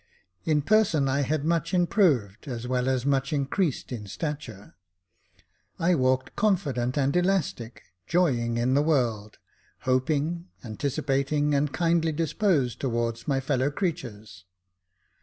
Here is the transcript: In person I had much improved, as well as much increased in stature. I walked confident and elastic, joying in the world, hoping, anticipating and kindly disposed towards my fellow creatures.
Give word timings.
In 0.45 0.63
person 0.63 1.07
I 1.07 1.21
had 1.21 1.45
much 1.45 1.75
improved, 1.75 2.47
as 2.47 2.67
well 2.67 2.89
as 2.89 3.05
much 3.05 3.31
increased 3.31 3.91
in 3.91 4.07
stature. 4.07 4.73
I 5.77 5.93
walked 5.93 6.35
confident 6.35 6.97
and 6.97 7.15
elastic, 7.15 7.83
joying 8.07 8.57
in 8.57 8.73
the 8.73 8.81
world, 8.81 9.37
hoping, 9.81 10.47
anticipating 10.63 11.53
and 11.53 11.71
kindly 11.71 12.13
disposed 12.13 12.81
towards 12.81 13.27
my 13.27 13.39
fellow 13.39 13.69
creatures. 13.69 14.45